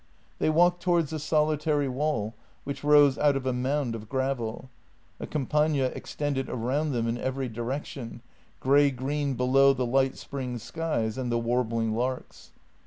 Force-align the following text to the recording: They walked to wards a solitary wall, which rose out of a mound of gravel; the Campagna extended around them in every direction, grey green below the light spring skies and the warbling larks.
They 0.39 0.49
walked 0.49 0.81
to 0.81 0.89
wards 0.89 1.13
a 1.13 1.19
solitary 1.19 1.87
wall, 1.87 2.33
which 2.63 2.83
rose 2.83 3.19
out 3.19 3.35
of 3.35 3.45
a 3.45 3.53
mound 3.53 3.93
of 3.93 4.09
gravel; 4.09 4.71
the 5.19 5.27
Campagna 5.27 5.91
extended 5.93 6.49
around 6.49 6.91
them 6.91 7.07
in 7.07 7.19
every 7.19 7.47
direction, 7.47 8.23
grey 8.59 8.89
green 8.89 9.35
below 9.35 9.73
the 9.73 9.85
light 9.85 10.17
spring 10.17 10.57
skies 10.57 11.19
and 11.19 11.31
the 11.31 11.37
warbling 11.37 11.93
larks. 11.93 12.49